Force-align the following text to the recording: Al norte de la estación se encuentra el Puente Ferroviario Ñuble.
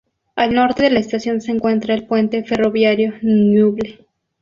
Al 0.35 0.55
norte 0.55 0.81
de 0.81 0.89
la 0.89 0.99
estación 0.99 1.41
se 1.41 1.51
encuentra 1.51 1.93
el 1.93 2.07
Puente 2.07 2.43
Ferroviario 2.43 3.13
Ñuble. 3.21 4.07